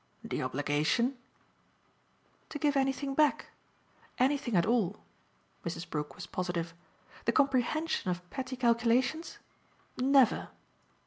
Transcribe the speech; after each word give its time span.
"The 0.23 0.41
obligation?" 0.41 1.19
"To 2.49 2.57
give 2.57 2.75
anything 2.75 3.13
back. 3.13 3.51
Anything 4.17 4.55
at 4.55 4.65
all." 4.65 4.97
Mrs. 5.63 5.87
Brook 5.87 6.15
was 6.15 6.25
positive. 6.25 6.73
"The 7.25 7.31
comprehension 7.31 8.09
of 8.09 8.27
petty 8.31 8.55
calculations? 8.55 9.37
Never!" 9.99 10.49